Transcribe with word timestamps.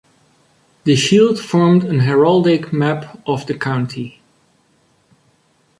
The 0.83 0.95
shield 0.95 1.39
formed 1.39 1.83
an 1.83 1.99
heraldic 1.99 2.73
map 2.73 3.21
of 3.27 3.45
the 3.45 3.55
county. 3.55 4.19